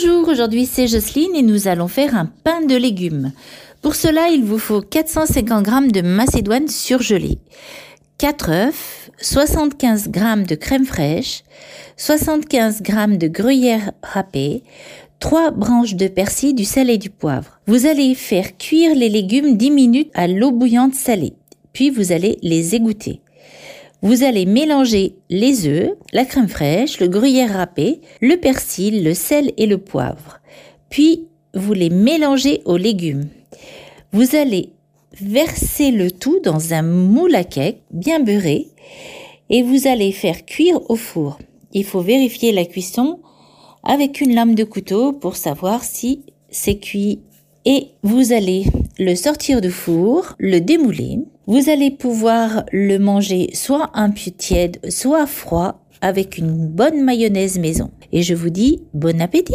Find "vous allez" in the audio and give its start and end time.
17.66-18.14, 21.90-22.38, 24.00-24.46, 34.12-34.70, 39.62-40.12, 48.02-48.64, 51.46-51.90